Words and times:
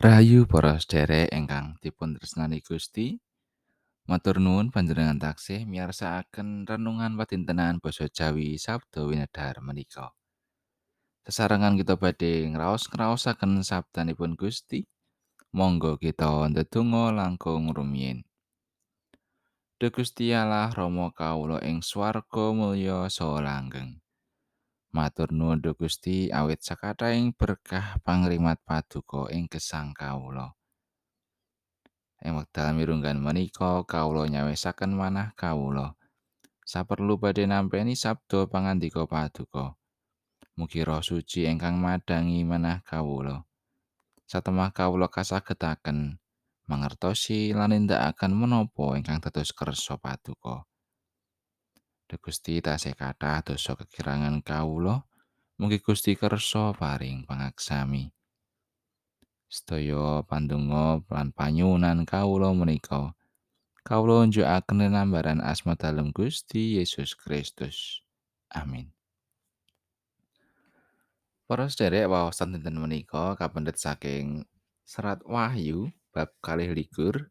Rahayu 0.00 0.48
para 0.48 0.80
sedherek 0.80 1.28
ingkang 1.28 1.76
dipun 1.84 2.16
tresnani 2.16 2.64
Gusti. 2.64 3.20
Matur 4.08 4.40
nuwun 4.40 4.72
panjenengan 4.72 5.20
taksih 5.20 5.68
miyarsakaken 5.68 6.64
renungan 6.64 7.20
padintenan 7.20 7.84
basa 7.84 8.08
Jawi 8.08 8.56
Sabda 8.56 9.04
Winedhar 9.04 9.60
menika. 9.60 10.16
Sesarengan 11.28 11.76
kita 11.76 12.00
badhe 12.00 12.48
ngraos-ngraosaken 12.48 13.60
sabdanipun 13.60 14.40
Gusti. 14.40 14.88
Monggo 15.52 16.00
kita 16.00 16.48
ndedonga 16.48 17.12
langkung 17.12 17.68
rumiyin. 17.68 18.24
Duh 19.76 19.92
Gusti 19.92 20.32
Allah 20.32 20.72
Rama 20.72 21.12
kawula 21.12 21.60
ing 21.60 21.84
swarga 21.84 22.56
mulya 22.56 23.12
saha 23.12 23.44
langgeng. 23.44 24.00
Matur 24.90 25.30
nuwun 25.30 25.62
Gusti 25.62 26.34
awit 26.34 26.66
sakathahing 26.66 27.30
berkah 27.30 28.02
pangrimat 28.02 28.58
paduka 28.66 29.30
ing 29.30 29.46
gesang 29.46 29.94
kawula. 29.94 30.58
Ing 32.26 32.34
wekdal 32.34 32.74
mirunggan 32.74 33.22
menika 33.22 33.86
kawula 33.86 34.26
nyawisaken 34.26 34.90
manah 34.98 35.30
kawula. 35.38 35.94
Saperlu 36.66 37.22
badhe 37.22 37.46
nampi 37.46 37.86
sabda 37.94 38.50
pangandika 38.50 39.06
paduka. 39.06 39.78
Mugi 40.58 40.82
Roh 40.82 41.06
Suci 41.06 41.46
ingkang 41.46 41.78
madangi 41.78 42.42
manah 42.42 42.82
kawula. 42.82 43.46
Satemah 44.26 44.74
kawula 44.74 45.06
kasagetaken 45.06 46.18
mangertosi 46.66 47.54
lan 47.54 47.74
nindakaken 47.74 48.34
menapa 48.34 48.98
ingkang 48.98 49.22
dados 49.22 49.54
kersa 49.54 50.02
paduka. 50.02 50.69
Duh 52.10 52.18
Gusti 52.18 52.58
tasih 52.58 52.98
kathah 52.98 53.38
dosa 53.46 53.78
kekirangan 53.78 54.42
kawula. 54.42 55.06
Mugi 55.62 55.78
Gusti 55.78 56.18
kersa 56.18 56.74
paring 56.74 57.22
pangaksami. 57.22 58.10
Sedaya 59.46 60.18
pandonga 60.26 61.06
lan 61.06 61.30
panyuwunan 61.30 62.02
kawula 62.02 62.50
menika 62.50 63.14
kawula 63.86 64.26
njukaken 64.26 64.90
nambaran 64.90 65.38
asma 65.38 65.78
dalem 65.78 66.10
Gusti 66.10 66.82
Yesus 66.82 67.14
Kristus. 67.14 68.02
Amin. 68.50 68.90
Para 71.46 71.70
sedherek 71.70 72.10
waosan 72.10 72.58
dinten 72.58 72.74
menika 72.82 73.38
kapendhet 73.38 73.78
saking 73.78 74.50
Serat 74.82 75.22
Wahyu 75.22 75.94
bab 76.10 76.34
kalih 76.42 76.74
likur 76.74 77.30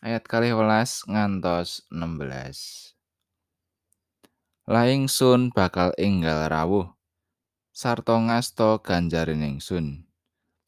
ayat 0.00 0.24
kalih 0.24 0.56
welas 0.56 1.04
ngantos 1.04 1.84
16. 1.92 2.96
Laing 4.64 5.12
sun 5.12 5.52
bakal 5.52 5.92
enggal 6.00 6.48
rawuh 6.48 6.88
sarta 7.68 8.16
ngasta 8.16 8.80
ganjaring 8.80 9.44
ingsun. 9.44 10.08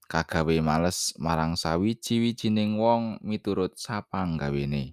Kagawe 0.05 0.53
males 0.61 1.17
marang 1.17 1.57
sawiji-wijining 1.57 2.77
wong 2.77 3.17
miturut 3.25 3.73
sapanggawene. 3.81 4.93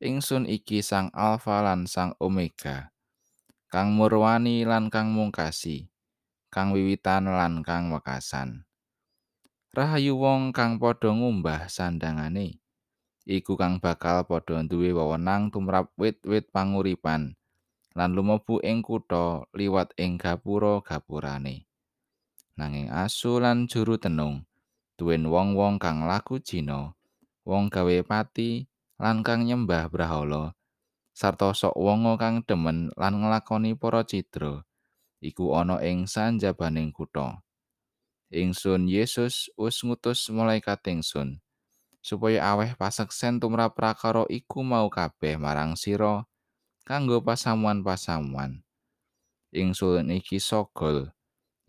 Ingsun 0.00 0.48
iki 0.48 0.80
sang 0.80 1.12
Alfa 1.12 1.60
lan 1.60 1.84
sang 1.84 2.16
Omega. 2.16 2.88
Kang 3.68 3.92
murwani 3.92 4.64
lan 4.64 4.88
kang 4.88 5.12
mungkasi. 5.12 5.92
Kang 6.48 6.72
wiwitan 6.72 7.28
lan 7.28 7.60
kang 7.60 7.92
wekasan. 7.92 8.64
Rahayu 9.76 10.16
wong 10.16 10.56
kang 10.56 10.80
padha 10.80 11.12
ngumbah 11.12 11.68
sandangane. 11.68 12.64
Iku 13.28 13.60
kang 13.60 13.76
bakal 13.76 14.24
padha 14.24 14.64
duwe 14.64 14.88
wewenang 14.96 15.52
tumrap 15.52 15.92
wit-wit 16.00 16.48
panguripan. 16.48 17.36
Lan 17.98 18.14
lumebu 18.14 18.62
ing 18.62 18.82
kutha 18.84 19.46
liwat 19.54 19.94
ing 19.98 20.20
gapura-gapurane. 20.20 21.66
Nanging 22.54 22.92
asu 22.92 23.40
lan 23.40 23.66
juru 23.66 23.96
tenung 23.96 24.46
duwen 25.00 25.24
wong-wong 25.24 25.80
kang 25.80 26.04
laku 26.04 26.38
Cina, 26.44 26.92
wong 27.48 27.72
gawe 27.72 28.04
pati 28.04 28.68
lan 29.00 29.24
kang 29.24 29.48
nyembah 29.48 29.88
brahala, 29.88 30.52
sarta 31.16 31.56
sok 31.56 31.72
wonga 31.72 32.20
kang 32.20 32.44
demen 32.44 32.92
lan 33.00 33.24
nglakoni 33.24 33.72
para 33.80 34.04
cidra, 34.04 34.60
iku 35.24 35.56
ana 35.56 35.80
ing 35.80 36.04
sanjabaning 36.04 36.92
kutha. 36.92 37.40
Ingsun 38.30 38.86
Yesus 38.86 39.50
wis 39.58 39.82
ngutus 39.82 40.30
malaikat 40.30 40.84
ingsun 40.86 41.42
supaya 42.00 42.56
aweh 42.56 42.72
paseksen 42.78 43.42
tumrap 43.42 43.76
prakara 43.76 44.24
iku 44.32 44.64
mau 44.64 44.88
kabeh 44.88 45.36
marang 45.36 45.76
sira 45.76 46.24
kanggo 46.90 47.22
pasamuan-pasamuan. 47.22 48.66
Ingsun 49.54 50.10
iki 50.10 50.42
sogol, 50.42 51.14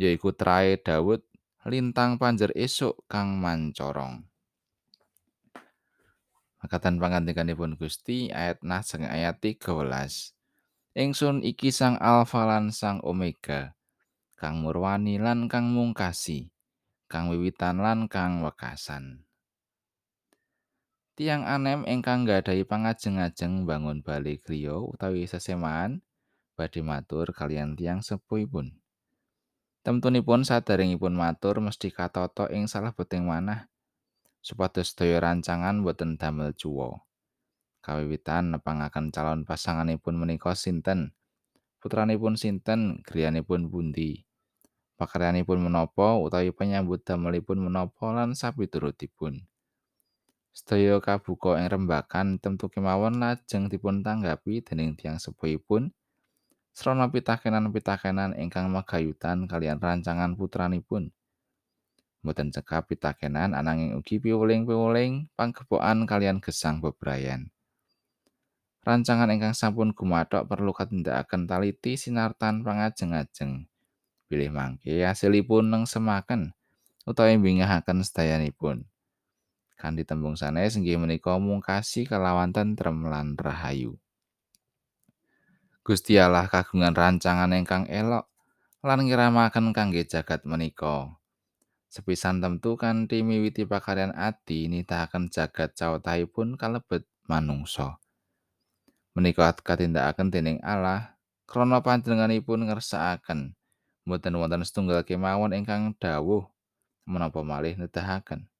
yaiku 0.01 0.33
trae 0.33 0.81
Daud 0.81 1.21
lintang 1.69 2.17
panjer 2.17 2.49
esuk 2.57 3.05
kang 3.05 3.37
mancorong. 3.37 4.25
Makatan 6.57 6.97
pangandikanipun 6.97 7.77
Gusti 7.77 8.33
ayat 8.33 8.65
naseng 8.65 9.05
ayat 9.05 9.37
13. 9.37 9.61
Ingsun 10.97 11.45
iki 11.45 11.69
sang 11.69 12.01
Alfa 12.01 12.41
lan 12.49 12.73
sang 12.73 12.97
Omega, 13.05 13.77
kang 14.41 14.65
murwani 14.65 15.21
lan 15.21 15.45
kang 15.45 15.69
mungkasi, 15.69 16.49
kang 17.05 17.29
wiwitan 17.29 17.77
lan 17.77 18.09
kang 18.09 18.41
wekasan. 18.41 19.29
Tiang 21.21 21.45
anem 21.45 21.85
ingkang 21.85 22.25
nggadahi 22.25 22.65
pangajeng-ajeng 22.65 23.69
bangun 23.69 24.01
bali 24.01 24.41
griya 24.41 24.73
utawi 24.81 25.29
sesemaan 25.29 26.01
badhe 26.57 26.81
matur 26.81 27.29
kalian 27.29 27.77
tiang 27.77 28.01
sepuhipun. 28.01 28.73
Temtunipun 29.85 30.41
sadaringipun 30.41 31.13
matur 31.13 31.61
mesti 31.61 31.93
katata 31.93 32.49
ing 32.49 32.65
salebeting 32.65 33.29
manah 33.29 33.69
supados 34.41 34.97
daya 34.97 35.21
rancangan 35.21 35.85
boten 35.85 36.17
damel 36.17 36.57
cuwa. 36.57 37.05
Kawiwitan 37.85 38.57
nepangaken 38.57 39.13
calon 39.13 39.45
pasanganipun 39.45 40.17
menika 40.17 40.57
sinten? 40.57 41.13
Putranipun 41.77 42.33
sinten? 42.33 43.05
Griyanipun 43.05 43.69
pundi? 43.69 44.25
Pakaryanipun 44.97 45.69
menapa 45.69 46.17
utawi 46.17 46.49
penyambut 46.49 47.05
damelipun 47.05 47.61
menapa 47.61 48.09
lan 48.09 48.33
sapiturutipun. 48.33 49.50
Sedaya 50.51 50.99
kabuka 50.99 51.55
ing 51.63 51.71
rembakan 51.71 52.35
temtu 52.35 52.67
kemawon 52.67 53.23
lajeng 53.23 53.71
dipun 53.71 54.03
tanggapi 54.03 54.59
dening 54.59 54.99
tiang 54.99 55.15
sepuhipun 55.15 55.95
srana 56.75 57.07
pitakenan-pitakenan 57.07 58.35
ingkang 58.35 58.67
magayutan 58.67 59.47
kalian 59.47 59.79
rancangan 59.79 60.35
putranipun. 60.35 61.15
Mboten 62.21 62.51
cekap 62.51 62.91
pitakenan 62.91 63.55
ananging 63.55 63.95
ugi 63.95 64.19
piwuling-piwuling 64.19 65.31
panggepokan 65.39 66.03
kalian 66.03 66.43
gesang 66.43 66.83
bebrayan. 66.83 67.47
Rancangan 68.83 69.31
ingkang 69.31 69.55
sampun 69.55 69.95
gumathok 69.95 70.51
perlu 70.51 70.75
katindakaken 70.75 71.47
taliti 71.47 71.95
sinartan 71.95 72.59
pangajeng-ajeng. 72.61 73.71
Bilih 74.27 74.51
mangke 74.51 74.99
asilipun 75.07 75.71
neng 75.71 75.83
semaken 75.87 76.51
utawi 77.07 77.39
mbingahaken 77.39 78.03
sedayanipun. 78.03 78.90
Kanthi 79.81 80.05
tembung 80.05 80.37
sanes 80.37 80.77
inggih 80.77 81.01
menika 81.01 81.33
mungkasi 81.41 82.05
kalawan 82.05 82.53
tentrem 82.53 83.09
lan 83.09 83.33
rahayu. 83.33 83.97
Gusti 85.81 86.21
Allah 86.21 86.45
kagungan 86.45 86.93
rancangan 86.93 87.49
ingkang 87.57 87.89
elok 87.89 88.29
lan 88.85 89.01
ngiramaken 89.01 89.73
kangge 89.73 90.05
jagat 90.05 90.45
menika. 90.45 91.17
Sepisan 91.89 92.37
temtu 92.37 92.77
kanthi 92.77 93.25
miwiti 93.25 93.65
pakaryan 93.65 94.13
adi 94.13 94.69
nitahaken 94.69 95.33
jagat 95.33 95.73
cawetahipun 95.73 96.61
kalebet 96.61 97.09
manungsa. 97.25 97.97
Menika 99.17 99.49
katindakaken 99.57 100.29
dening 100.29 100.61
Allah 100.61 101.17
krana 101.49 101.81
panjenenganipun 101.81 102.69
ngersakaken 102.69 103.57
mboten 104.05 104.37
wonten 104.37 104.61
setunggal 104.61 105.01
kemawon 105.01 105.57
ingkang 105.57 105.97
dawuh 105.97 106.45
menapa 107.09 107.41
malih 107.41 107.73
nedahaken. 107.73 108.50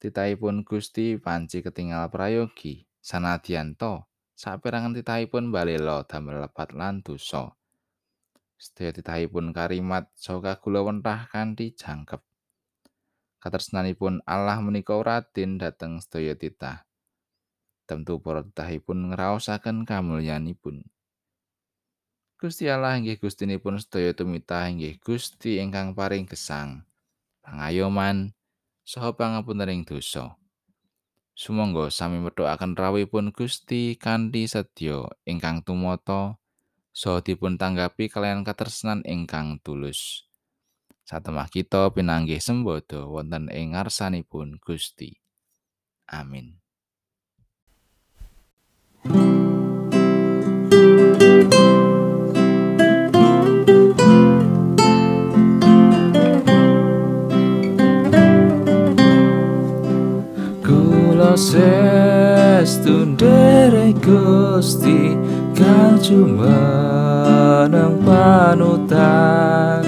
Titahipun 0.00 0.64
Gusti 0.64 1.20
panci 1.20 1.60
ketingal 1.60 2.08
prayogi 2.08 2.88
sanadyan 3.04 3.76
to 3.76 4.00
saperangan 4.32 4.96
titahipun 4.96 5.52
balela 5.52 6.00
damel 6.08 6.40
lepat 6.40 6.72
lan 6.72 7.04
dosa. 7.04 7.52
Sedaya 8.56 8.96
titahipun 8.96 9.52
karimat 9.52 10.08
saha 10.16 10.40
kagulawentah 10.40 11.28
kanthi 11.28 11.76
jangkep. 11.76 12.24
Katresnanipun 13.40 14.24
Allah 14.28 14.60
menika 14.60 14.96
radin 15.00 15.60
dhateng 15.60 16.00
sedaya 16.00 16.36
titah. 16.36 16.84
Tentu 17.84 18.20
para 18.20 18.44
titahipun 18.44 19.12
ngraosaken 19.12 19.88
kamulyanipun. 19.88 20.84
Gusti 22.40 22.72
Allah 22.72 22.96
inggih 22.96 23.20
Gustinipun 23.20 23.76
sedaya 23.76 24.16
tumitah 24.16 24.68
inggih 24.68 24.96
Gusti 25.00 25.60
ingkang 25.60 25.92
paring 25.92 26.24
gesang. 26.24 26.88
Pangayoman 27.44 28.32
saha 28.90 29.14
pangapuntening 29.14 29.86
dosa. 29.86 30.34
Sumangga 31.38 31.94
sami 31.94 32.18
medhokaken 32.18 32.74
rawuhipun 32.74 33.30
Gusti 33.30 33.94
kanthi 33.94 34.50
sedya 34.50 35.06
ingkang 35.30 35.62
tumata 35.62 36.42
saha 36.90 37.22
dipun 37.22 37.54
tanggapi 37.54 38.10
kalian 38.10 38.42
katresnan 38.42 39.06
ingkang 39.06 39.62
tulus. 39.62 40.26
satemah 41.06 41.46
kita 41.46 41.90
pinanggih 41.94 42.42
sembodo 42.42 43.14
wonten 43.14 43.46
ing 43.50 43.78
ngarsanipun 43.78 44.58
Gusti. 44.58 45.22
Amin. 46.10 46.58
Sestu 61.38 63.14
nderek 63.14 64.02
Gusti 64.02 65.14
kang 65.54 65.94
jumeneng 66.02 68.02
panutan 68.02 69.86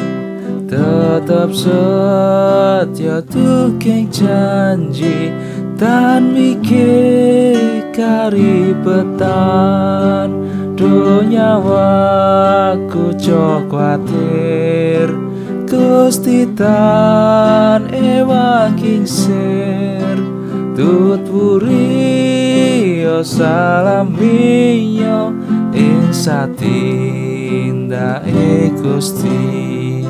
tetep 0.71 1.51
setia 1.51 3.19
tukeng 3.27 4.07
janji 4.07 5.35
dan 5.75 6.31
mikir 6.31 7.91
karibetan 7.91 9.27
dunia 10.79 11.59
waku 11.59 13.19
cok 13.19 13.67
khawatir 13.67 15.11
Gusti 15.67 16.47
tan 16.55 17.91
ewang 17.93 18.79
kingsir 18.79 20.32
tut 20.83 21.23
puri 21.31 23.07
o 23.07 23.23
salamiyo 23.23 25.21
ing 25.71 26.11
satinda 26.11 28.07
e 28.27 28.67
Gusti 28.83 30.02